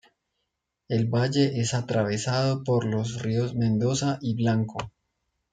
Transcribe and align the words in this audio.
El 0.89 1.05
valle 1.11 1.59
es 1.61 1.75
atravesado 1.75 2.63
por 2.63 2.85
los 2.85 3.21
ríos 3.21 3.53
Mendoza 3.53 4.17
y 4.19 4.33
Blanco. 4.33 4.91